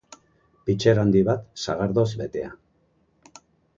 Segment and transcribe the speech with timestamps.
[0.69, 2.51] Pitxer handi bat sagardoz betea.